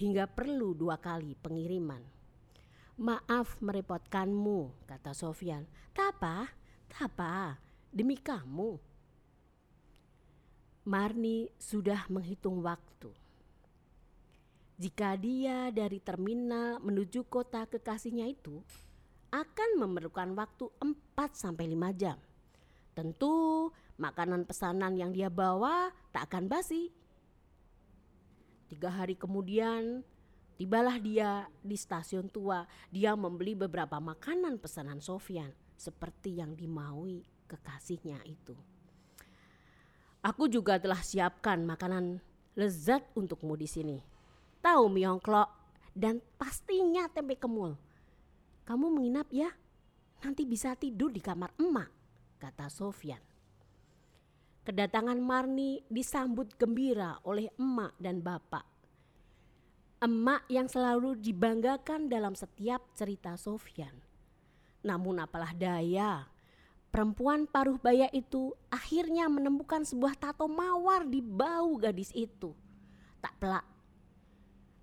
hingga 0.03 0.27
perlu 0.27 0.75
dua 0.75 0.99
kali 0.99 1.39
pengiriman. 1.39 2.22
Maaf 3.01 3.57
merepotkanmu, 3.65 4.85
kata 4.85 5.17
Sofyan. 5.17 5.65
Tapa, 5.97 6.53
tapa, 6.93 7.57
demi 7.89 8.21
kamu. 8.21 8.77
Marni 10.85 11.49
sudah 11.57 12.05
menghitung 12.13 12.61
waktu. 12.61 13.09
Jika 14.77 15.15
dia 15.15 15.71
dari 15.71 16.03
terminal 16.03 16.83
menuju 16.83 17.25
kota 17.31 17.65
kekasihnya 17.71 18.27
itu 18.27 18.61
akan 19.33 19.81
memerlukan 19.81 20.35
waktu 20.37 20.69
4 20.83 21.33
sampai 21.33 21.71
5 21.73 21.97
jam. 21.97 22.19
Tentu 22.93 23.71
makanan 23.97 24.45
pesanan 24.45 24.99
yang 25.01 25.15
dia 25.15 25.33
bawa 25.33 25.89
tak 26.13 26.29
akan 26.29 26.45
basi. 26.51 26.93
Tiga 28.69 28.93
hari 28.93 29.17
kemudian 29.17 30.05
Tibalah 30.57 31.01
dia 31.01 31.49
di 31.61 31.75
stasiun 31.75 32.29
tua. 32.29 32.63
Dia 32.93 33.17
membeli 33.17 33.57
beberapa 33.57 33.99
makanan 33.99 34.61
pesanan 34.61 35.01
Sofyan 35.01 35.51
seperti 35.75 36.39
yang 36.39 36.55
dimaui 36.55 37.25
kekasihnya 37.49 38.23
itu. 38.29 38.55
Aku 40.23 40.47
juga 40.47 40.79
telah 40.79 41.03
siapkan 41.03 41.67
makanan 41.67 42.23
lezat 42.55 43.03
untukmu 43.19 43.59
di 43.59 43.67
sini. 43.67 43.99
Tahu 44.63 44.87
miongklok 44.87 45.51
dan 45.91 46.23
pastinya 46.39 47.11
tempe 47.11 47.35
kemul. 47.35 47.75
Kamu 48.63 48.87
menginap 48.95 49.27
ya? 49.35 49.51
Nanti 50.23 50.47
bisa 50.47 50.79
tidur 50.79 51.11
di 51.11 51.19
kamar 51.19 51.51
emak, 51.59 51.91
kata 52.39 52.71
Sofyan. 52.71 53.19
Kedatangan 54.63 55.19
Marni 55.19 55.83
disambut 55.91 56.55
gembira 56.55 57.19
oleh 57.27 57.51
emak 57.59 57.99
dan 57.99 58.23
bapak 58.23 58.72
emak 60.03 60.43
yang 60.51 60.67
selalu 60.67 61.15
dibanggakan 61.15 62.11
dalam 62.11 62.35
setiap 62.35 62.83
cerita 62.99 63.39
Sofyan. 63.39 63.95
Namun 64.83 65.23
apalah 65.23 65.55
daya, 65.55 66.27
perempuan 66.91 67.47
paruh 67.47 67.79
baya 67.79 68.11
itu 68.11 68.51
akhirnya 68.67 69.31
menemukan 69.31 69.87
sebuah 69.87 70.19
tato 70.19 70.51
mawar 70.51 71.07
di 71.07 71.23
bau 71.23 71.79
gadis 71.79 72.11
itu. 72.19 72.51
Tak 73.23 73.39
pelak. 73.39 73.63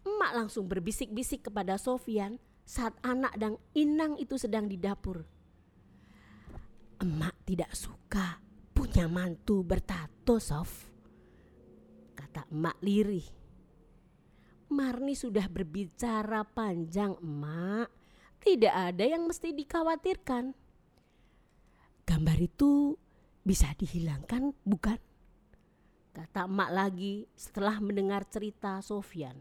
Emak 0.08 0.32
langsung 0.32 0.72
berbisik-bisik 0.72 1.52
kepada 1.52 1.76
Sofyan 1.76 2.40
saat 2.64 2.96
anak 3.04 3.36
dan 3.36 3.60
Inang 3.76 4.16
itu 4.16 4.40
sedang 4.40 4.72
di 4.72 4.80
dapur. 4.80 5.28
Emak 7.04 7.36
tidak 7.44 7.76
suka 7.76 8.40
punya 8.72 9.12
mantu 9.12 9.68
bertato, 9.68 10.40
Sof. 10.40 10.88
Kata 12.16 12.48
emak 12.48 12.80
lirih. 12.80 13.39
Marni 14.70 15.18
sudah 15.18 15.50
berbicara 15.50 16.46
panjang, 16.46 17.18
Emak. 17.18 17.90
Tidak 18.40 18.72
ada 18.72 19.04
yang 19.04 19.26
mesti 19.26 19.52
dikhawatirkan. 19.52 20.54
Gambar 22.06 22.38
itu 22.40 22.96
bisa 23.44 23.74
dihilangkan, 23.76 24.56
bukan? 24.64 24.98
Kata 26.10 26.50
emak 26.50 26.72
lagi 26.74 27.30
setelah 27.38 27.78
mendengar 27.78 28.26
cerita 28.26 28.82
Sofyan. 28.82 29.38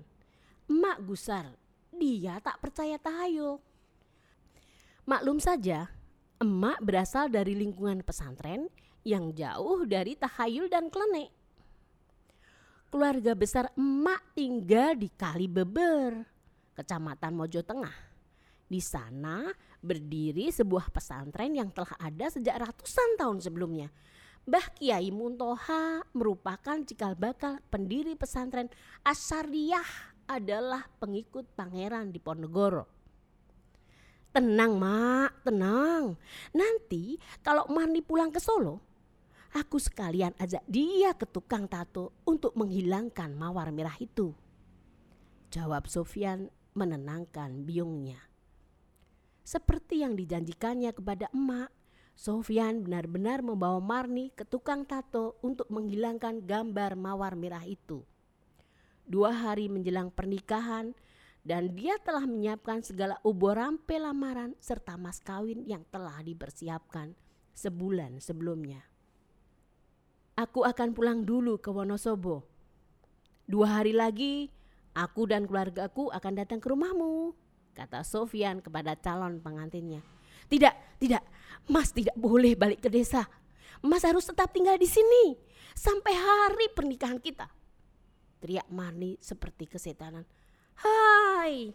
Emak 0.68 1.00
gusar, 1.06 1.56
dia 1.94 2.42
tak 2.44 2.60
percaya 2.60 3.00
tahayul. 3.00 3.56
Maklum 5.08 5.40
saja, 5.40 5.88
emak 6.42 6.82
berasal 6.84 7.32
dari 7.32 7.56
lingkungan 7.56 8.04
pesantren 8.04 8.68
yang 9.06 9.32
jauh 9.32 9.88
dari 9.88 10.12
tahayul 10.18 10.68
dan 10.68 10.92
klenek. 10.92 11.32
Keluarga 12.88 13.36
besar 13.36 13.68
emak 13.76 14.32
tinggal 14.32 14.96
di 14.96 15.12
Kalibeber, 15.12 16.24
kecamatan 16.72 17.36
Mojo 17.36 17.60
Tengah. 17.60 17.92
Di 18.64 18.80
sana 18.80 19.44
berdiri 19.84 20.48
sebuah 20.48 20.88
pesantren 20.88 21.52
yang 21.52 21.68
telah 21.68 21.92
ada 22.00 22.32
sejak 22.32 22.56
ratusan 22.56 23.20
tahun 23.20 23.44
sebelumnya. 23.44 23.92
Mbah 24.48 24.72
Kiai 24.72 25.12
Muntoha 25.12 26.00
merupakan 26.16 26.80
cikal 26.80 27.12
bakal 27.12 27.60
pendiri 27.68 28.16
pesantren 28.16 28.72
Asyariyah 29.04 30.16
adalah 30.24 30.88
pengikut 30.96 31.44
pangeran 31.52 32.08
di 32.08 32.16
Ponegoro. 32.16 32.88
Tenang 34.32 34.80
mak, 34.80 35.44
tenang. 35.44 36.16
Nanti 36.56 37.20
kalau 37.44 37.68
Marni 37.68 38.00
pulang 38.00 38.32
ke 38.32 38.40
Solo, 38.40 38.87
aku 39.54 39.80
sekalian 39.80 40.36
ajak 40.36 40.64
dia 40.68 41.14
ke 41.16 41.24
tukang 41.28 41.70
tato 41.70 42.12
untuk 42.28 42.56
menghilangkan 42.56 43.32
mawar 43.32 43.72
merah 43.72 43.96
itu. 44.00 44.36
Jawab 45.48 45.88
Sofian 45.88 46.52
menenangkan 46.76 47.64
biungnya. 47.64 48.20
Seperti 49.46 50.04
yang 50.04 50.12
dijanjikannya 50.12 50.92
kepada 50.92 51.32
emak, 51.32 51.72
Sofian 52.12 52.84
benar-benar 52.84 53.40
membawa 53.40 53.80
Marni 53.80 54.34
ke 54.34 54.44
tukang 54.44 54.84
tato 54.84 55.40
untuk 55.40 55.70
menghilangkan 55.72 56.44
gambar 56.44 56.98
mawar 56.98 57.32
merah 57.38 57.64
itu 57.64 58.04
dua 59.08 59.32
hari 59.32 59.72
menjelang 59.72 60.12
pernikahan 60.12 60.92
dan 61.42 61.72
dia 61.72 61.96
telah 62.04 62.28
menyiapkan 62.28 62.84
segala 62.84 63.16
ubur 63.24 63.56
rampe 63.56 63.96
lamaran 63.96 64.52
serta 64.60 65.00
mas 65.00 65.16
kawin 65.24 65.64
yang 65.64 65.80
telah 65.88 66.20
dipersiapkan 66.20 67.16
sebulan 67.56 68.20
sebelumnya. 68.20 68.84
Aku 70.38 70.62
akan 70.62 70.94
pulang 70.94 71.26
dulu 71.26 71.58
ke 71.58 71.66
Wonosobo. 71.66 72.46
Dua 73.42 73.82
hari 73.82 73.90
lagi 73.90 74.54
aku 74.94 75.26
dan 75.26 75.50
keluargaku 75.50 76.14
akan 76.14 76.32
datang 76.38 76.62
ke 76.62 76.70
rumahmu, 76.70 77.34
kata 77.74 78.06
Sofian 78.06 78.62
kepada 78.62 78.94
calon 78.94 79.42
pengantinnya. 79.42 79.98
Tidak, 80.46 81.02
tidak, 81.02 81.26
Mas 81.66 81.90
tidak 81.90 82.14
boleh 82.14 82.54
balik 82.54 82.78
ke 82.78 82.86
desa. 82.86 83.26
Mas 83.82 84.06
harus 84.06 84.30
tetap 84.30 84.54
tinggal 84.54 84.78
di 84.78 84.86
sini 84.86 85.34
sampai 85.74 86.14
hari 86.14 86.70
pernikahan 86.70 87.18
kita. 87.18 87.50
Teriak 88.38 88.70
Marni 88.70 89.18
seperti 89.18 89.66
kesetanan. 89.66 90.22
Hai, 90.78 91.74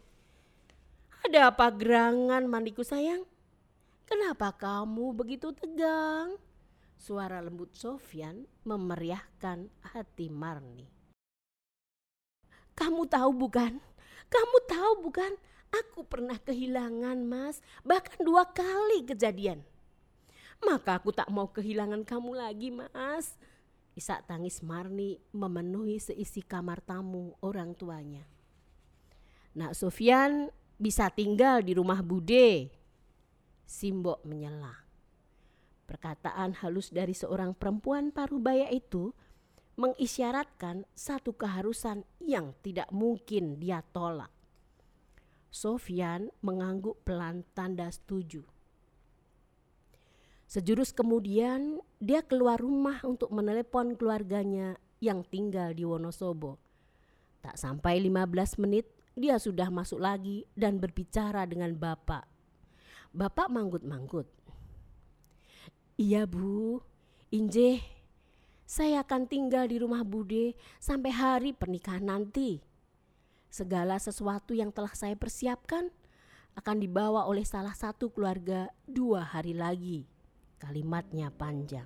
ada 1.27 1.51
apa 1.51 1.67
gerangan 1.67 2.48
mandiku 2.48 2.79
sayang? 2.79 3.27
Kenapa 4.08 4.55
kamu 4.55 5.12
begitu 5.12 5.51
tegang? 5.51 6.39
Suara 7.03 7.43
lembut 7.43 7.75
Sofyan 7.75 8.48
memeriahkan 8.63 9.67
hati 9.91 10.31
Marni. 10.31 10.88
Kamu 12.79 13.03
tahu 13.12 13.43
bukan? 13.43 13.75
Kamu 14.31 14.57
tahu 14.63 14.91
bukan? 15.12 15.36
Aku 15.67 16.07
pernah 16.07 16.39
kehilangan 16.39 17.19
mas, 17.27 17.60
bahkan 17.83 18.15
dua 18.24 18.48
kali 18.48 19.03
kejadian. 19.03 19.60
Maka 20.63 20.95
aku 20.95 21.12
tak 21.12 21.27
mau 21.27 21.51
kehilangan 21.51 22.07
kamu 22.07 22.39
lagi 22.39 22.72
mas. 22.72 23.36
Isak 24.00 24.24
tangis 24.24 24.63
Marni 24.63 25.19
memenuhi 25.36 26.00
seisi 26.00 26.39
kamar 26.39 26.79
tamu 26.79 27.36
orang 27.43 27.75
tuanya. 27.75 28.24
Nak 29.60 29.75
Sofian 29.75 30.48
bisa 30.79 31.12
tinggal 31.12 31.67
di 31.67 31.75
rumah 31.75 31.99
Bude. 31.99 32.71
Simbok 33.67 34.23
menyela. 34.23 34.83
Perkataan 35.93 36.58
halus 36.65 36.89
dari 36.89 37.13
seorang 37.13 37.53
perempuan 37.53 38.10
parubaya 38.10 38.65
itu 38.73 39.13
mengisyaratkan 39.77 40.89
satu 40.97 41.38
keharusan 41.38 42.01
yang 42.17 42.58
tidak 42.65 42.89
mungkin 42.89 43.62
dia 43.62 43.86
tolak. 43.93 44.34
Sofian 45.53 46.34
mengangguk 46.41 46.97
pelan 47.06 47.45
tanda 47.53 47.93
setuju. 47.93 48.41
Sejurus 50.49 50.89
kemudian 50.89 51.77
dia 52.01 52.25
keluar 52.25 52.58
rumah 52.58 52.97
untuk 53.06 53.29
menelepon 53.29 53.93
keluarganya 53.93 54.82
yang 54.97 55.21
tinggal 55.21 55.77
di 55.77 55.86
Wonosobo. 55.86 56.58
Tak 57.45 57.53
sampai 57.53 58.01
15 58.01 58.65
menit 58.65 58.89
dia 59.13 59.38
sudah 59.38 59.69
masuk 59.69 60.01
lagi 60.01 60.41
dan 60.58 60.82
berbicara 60.82 61.45
dengan 61.45 61.77
bapak. 61.77 62.25
Bapak 63.13 63.45
manggut-manggut. 63.53 64.25
Iya 65.93 66.25
bu, 66.25 66.82
Inje, 67.29 67.77
saya 68.65 69.06
akan 69.06 69.29
tinggal 69.29 69.69
di 69.69 69.77
rumah 69.77 70.01
Bude 70.01 70.58
sampai 70.82 71.13
hari 71.13 71.49
pernikahan 71.53 72.01
nanti. 72.01 72.58
Segala 73.53 74.01
sesuatu 74.01 74.58
yang 74.58 74.73
telah 74.73 74.89
saya 74.97 75.13
persiapkan 75.13 75.93
akan 76.58 76.77
dibawa 76.82 77.29
oleh 77.29 77.45
salah 77.45 77.77
satu 77.77 78.10
keluarga 78.10 78.73
dua 78.89 79.21
hari 79.21 79.53
lagi. 79.53 80.10
Kalimatnya 80.58 81.29
panjang. 81.29 81.86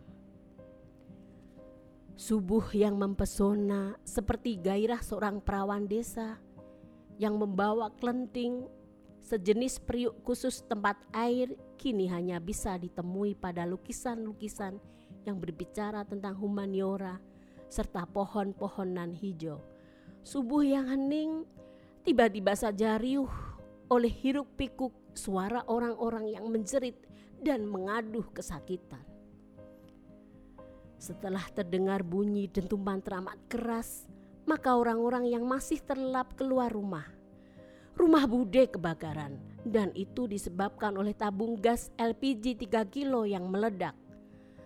Subuh 2.16 2.64
yang 2.72 2.96
mempesona 2.96 4.00
seperti 4.08 4.56
gairah 4.56 5.04
seorang 5.04 5.44
perawan 5.44 5.84
desa 5.84 6.40
yang 7.20 7.36
membawa 7.36 7.92
klenting 8.00 8.72
sejenis 9.28 9.84
periuk 9.84 10.24
khusus 10.24 10.64
tempat 10.64 10.96
air 11.12 11.52
kini 11.76 12.08
hanya 12.08 12.40
bisa 12.40 12.80
ditemui 12.80 13.36
pada 13.36 13.68
lukisan-lukisan 13.68 14.80
yang 15.28 15.36
berbicara 15.44 16.08
tentang 16.08 16.40
humaniora 16.40 17.20
serta 17.68 18.08
pohon-pohonan 18.08 19.12
hijau. 19.12 19.60
Subuh 20.24 20.64
yang 20.64 20.88
hening 20.88 21.44
tiba-tiba 22.08 22.56
saja 22.56 22.96
riuh 22.96 23.28
oleh 23.92 24.12
hiruk 24.12 24.48
pikuk 24.56 24.96
suara 25.12 25.68
orang-orang 25.68 26.32
yang 26.32 26.48
menjerit 26.48 26.96
dan 27.44 27.68
mengaduh 27.68 28.32
kesakitan. 28.32 29.04
Setelah 30.96 31.44
terdengar 31.52 32.02
bunyi 32.02 32.48
dentuman 32.48 33.04
teramat 33.04 33.38
keras, 33.52 34.08
maka 34.48 34.80
orang-orang 34.80 35.28
yang 35.28 35.44
masih 35.44 35.84
terlelap 35.84 36.32
keluar 36.40 36.72
rumah. 36.72 37.17
Rumah 37.98 38.30
Bude 38.30 38.70
kebakaran 38.70 39.42
dan 39.66 39.90
itu 39.98 40.30
disebabkan 40.30 40.94
oleh 41.02 41.18
tabung 41.18 41.58
gas 41.58 41.90
LPG 41.98 42.70
3 42.70 42.86
kilo 42.94 43.26
yang 43.26 43.50
meledak. 43.50 43.98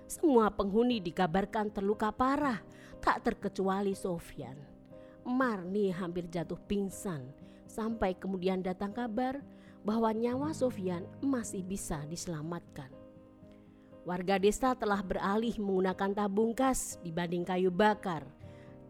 Semua 0.03 0.51
penghuni 0.51 0.99
dikabarkan 0.99 1.71
terluka 1.71 2.11
parah, 2.11 2.59
tak 2.99 3.23
terkecuali 3.23 3.95
Sofyan. 3.95 4.59
Marni 5.23 5.95
hampir 5.95 6.27
jatuh 6.27 6.59
pingsan 6.67 7.23
sampai 7.71 8.19
kemudian 8.19 8.59
datang 8.59 8.91
kabar 8.91 9.39
bahwa 9.87 10.11
nyawa 10.11 10.51
Sofian 10.51 11.07
masih 11.23 11.63
bisa 11.63 12.03
diselamatkan. 12.11 12.91
Warga 14.03 14.43
desa 14.43 14.75
telah 14.75 14.99
beralih 14.99 15.55
menggunakan 15.55 16.11
tabung 16.11 16.51
gas 16.51 16.99
dibanding 16.99 17.47
kayu 17.47 17.71
bakar. 17.71 18.27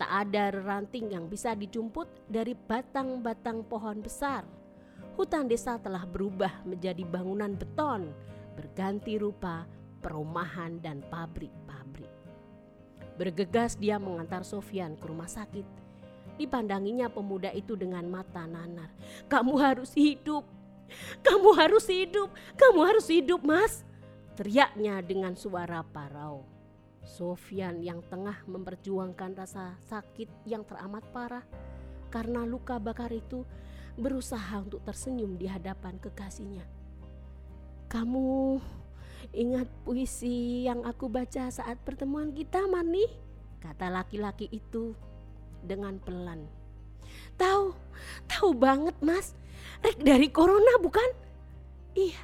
Tak 0.02 0.10
ada 0.26 0.50
ranting 0.66 1.14
yang 1.14 1.30
bisa 1.30 1.54
dicumput 1.54 2.10
dari 2.26 2.58
batang-batang 2.58 3.62
pohon 3.62 4.02
besar. 4.02 4.42
Hutan 5.14 5.46
desa 5.46 5.78
telah 5.78 6.10
berubah 6.10 6.66
menjadi 6.66 7.06
bangunan 7.06 7.54
beton, 7.54 8.10
berganti 8.58 9.22
rupa 9.22 9.70
perumahan 10.02 10.82
dan 10.82 11.06
pabrik-pabrik. 11.06 12.10
Bergegas 13.14 13.78
dia 13.78 14.02
mengantar 14.02 14.42
Sofian 14.42 14.98
ke 14.98 15.06
rumah 15.06 15.30
sakit. 15.30 15.70
Dipandanginya 16.42 17.06
pemuda 17.06 17.54
itu 17.54 17.78
dengan 17.78 18.10
mata 18.10 18.50
nanar. 18.50 18.90
Kamu 19.30 19.54
harus 19.62 19.94
hidup, 19.94 20.42
kamu 21.22 21.50
harus 21.62 21.86
hidup, 21.86 22.34
kamu 22.58 22.80
harus 22.90 23.06
hidup 23.06 23.46
mas. 23.46 23.86
Teriaknya 24.34 24.98
dengan 25.06 25.38
suara 25.38 25.86
parau. 25.86 26.42
Sofian 27.02 27.82
yang 27.82 28.06
tengah 28.06 28.46
memperjuangkan 28.46 29.34
rasa 29.34 29.78
sakit 29.90 30.46
yang 30.46 30.62
teramat 30.62 31.02
parah 31.10 31.46
karena 32.14 32.46
luka 32.46 32.78
bakar 32.78 33.10
itu 33.10 33.42
berusaha 33.98 34.62
untuk 34.62 34.86
tersenyum 34.86 35.36
di 35.36 35.50
hadapan 35.50 35.98
kekasihnya. 35.98 36.64
Kamu 37.90 38.60
ingat 39.34 39.68
puisi 39.84 40.64
yang 40.66 40.86
aku 40.88 41.12
baca 41.12 41.52
saat 41.52 41.82
pertemuan 41.82 42.32
kita, 42.32 42.64
Mani? 42.70 43.04
Kata 43.60 43.92
laki-laki 43.92 44.48
itu 44.50 44.96
dengan 45.62 45.98
pelan. 46.00 46.48
Tahu, 47.36 47.74
tahu 48.30 48.50
banget, 48.56 48.96
Mas. 49.04 49.34
Rek 49.82 50.02
dari 50.02 50.30
corona 50.30 50.78
bukan? 50.82 51.10
Iya, 51.94 52.22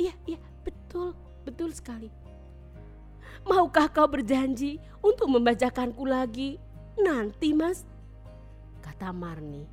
iya, 0.00 0.14
iya, 0.26 0.40
betul, 0.66 1.14
betul 1.46 1.70
sekali. 1.72 2.23
Maukah 3.44 3.92
kau 3.92 4.08
berjanji 4.08 4.80
untuk 5.04 5.28
membacakanku 5.28 6.08
lagi 6.08 6.56
nanti 6.96 7.52
mas? 7.52 7.84
Kata 8.80 9.12
Marni. 9.12 9.68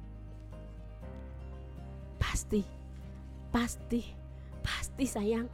Pasti, 2.20 2.60
pasti, 3.48 4.04
pasti 4.60 5.06
sayang. 5.08 5.48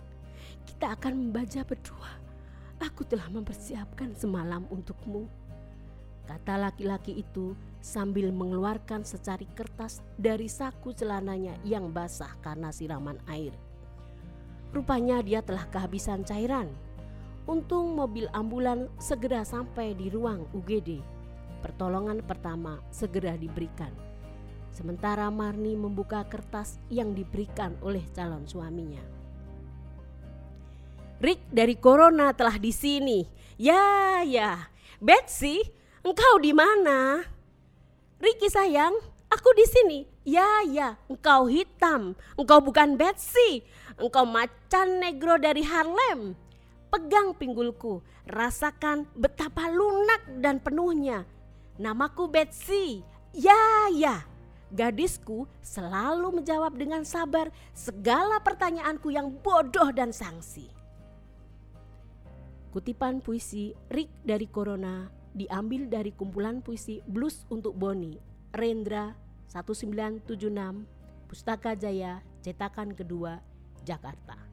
Kita 0.65 0.97
akan 0.97 1.13
membaca 1.13 1.62
berdua. 1.62 2.12
Aku 2.82 3.06
telah 3.06 3.30
mempersiapkan 3.30 4.17
semalam 4.17 4.65
untukmu. 4.73 5.30
Kata 6.25 6.58
laki-laki 6.58 7.21
itu 7.21 7.53
sambil 7.80 8.34
mengeluarkan 8.34 9.06
secari 9.06 9.45
kertas 9.53 10.01
dari 10.17 10.49
saku 10.49 10.91
celananya 10.91 11.56
yang 11.63 11.93
basah 11.93 12.34
karena 12.41 12.73
siraman 12.73 13.21
air. 13.30 13.53
Rupanya 14.73 15.23
dia 15.23 15.39
telah 15.45 15.69
kehabisan 15.71 16.27
cairan. 16.27 16.87
Untung 17.47 17.95
mobil 17.95 18.27
ambulan 18.36 18.91
segera 18.99 19.47
sampai 19.47 19.95
di 19.95 20.12
ruang 20.12 20.43
UGD. 20.51 20.99
Pertolongan 21.63 22.19
pertama 22.19 22.83
segera 22.91 23.39
diberikan. 23.39 23.95
Sementara 24.75 25.31
Marni 25.31 25.73
membuka 25.79 26.27
kertas 26.27 26.75
yang 26.91 27.15
diberikan 27.15 27.79
oleh 27.79 28.03
calon 28.12 28.43
suaminya. 28.43 28.99
Rick 31.23 31.49
dari 31.49 31.79
Corona 31.79 32.36
telah 32.36 32.60
di 32.60 32.69
sini. 32.69 33.25
Ya, 33.57 34.21
ya. 34.21 34.69
Betsy, 35.01 35.63
engkau 36.03 36.43
di 36.43 36.51
mana? 36.53 37.23
Ricky 38.21 38.49
sayang, 38.49 38.93
aku 39.29 39.49
di 39.55 39.65
sini. 39.65 39.99
Ya, 40.27 40.67
ya, 40.67 40.99
engkau 41.07 41.47
hitam. 41.47 42.13
Engkau 42.36 42.60
bukan 42.60 42.99
Betsy. 42.99 43.65
Engkau 43.97 44.27
macan 44.27 44.99
negro 45.01 45.39
dari 45.41 45.65
Harlem. 45.65 46.38
Pegang 46.88 47.36
pinggulku, 47.36 48.00
rasakan 48.23 49.04
betapa 49.12 49.67
lunak 49.67 50.23
dan 50.39 50.63
penuhnya. 50.63 51.28
Namaku 51.76 52.32
Betsy. 52.32 53.04
Ya, 53.36 53.91
ya. 53.91 54.23
Gadisku 54.67 55.47
selalu 55.63 56.43
menjawab 56.43 56.76
dengan 56.76 57.08
sabar 57.08 57.52
segala 57.71 58.39
pertanyaanku 58.43 59.12
yang 59.12 59.32
bodoh 59.32 59.91
dan 59.95 60.12
sangsi. 60.12 60.67
Kutipan 62.76 63.23
puisi 63.23 63.71
Rick 63.88 64.12
dari 64.28 64.47
Corona 64.47 65.08
diambil 65.32 65.88
dari 65.88 66.12
kumpulan 66.12 66.60
puisi 66.60 67.00
Blues 67.08 67.47
untuk 67.47 67.78
Boni, 67.78 68.19
Rendra 68.52 69.15
1976, 69.47 70.84
Pustaka 71.32 71.78
Jaya, 71.78 72.19
cetakan 72.43 72.91
kedua, 72.91 73.39
Jakarta. 73.88 74.46